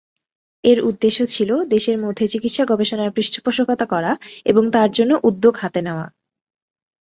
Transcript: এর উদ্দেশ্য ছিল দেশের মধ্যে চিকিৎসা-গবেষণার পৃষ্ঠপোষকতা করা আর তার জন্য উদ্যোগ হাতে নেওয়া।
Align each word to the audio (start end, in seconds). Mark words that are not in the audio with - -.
এর 0.63 0.77
উদ্দেশ্য 0.83 1.19
ছিল 1.25 1.49
দেশের 1.65 1.97
মধ্যে 1.99 2.25
চিকিৎসা-গবেষণার 2.27 3.09
পৃষ্ঠপোষকতা 3.11 3.85
করা 3.85 4.11
আর 4.49 4.69
তার 4.69 4.89
জন্য 4.91 5.11
উদ্যোগ 5.23 5.53
হাতে 5.57 5.79
নেওয়া। 5.81 6.05